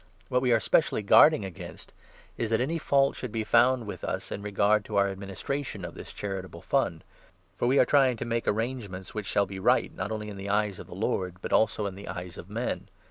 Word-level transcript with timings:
What 0.29 0.41
we 0.41 0.49
are 0.51 0.55
20 0.57 0.61
specially 0.63 1.01
guarding 1.03 1.45
against 1.45 1.93
is 2.35 2.49
that 2.49 2.59
any 2.59 2.79
fault 2.79 3.15
should 3.15 3.31
be 3.31 3.43
found 3.43 3.85
with 3.85 4.03
us 4.03 4.31
in 4.31 4.41
regard 4.41 4.83
to 4.85 4.95
our 4.95 5.09
administration 5.11 5.85
of 5.85 5.93
this 5.93 6.11
charitable 6.11 6.63
fund; 6.63 7.03
for 7.55 7.67
we 7.67 7.77
are 7.77 7.85
trying 7.85 8.17
to 8.17 8.25
make 8.25 8.47
arrangements 8.47 9.13
which 9.13 9.27
shall 9.27 9.45
be 9.45 9.59
right, 9.59 9.93
21 9.95 9.95
not 9.95 10.11
only 10.11 10.29
in 10.29 10.37
the 10.37 10.49
eyes 10.49 10.79
of 10.79 10.87
the 10.87 10.95
Lord, 10.95 11.35
but 11.39 11.53
also 11.53 11.85
in 11.85 11.93
the 11.93 12.07
eyes 12.07 12.39
of 12.39 12.49
men. 12.49 12.87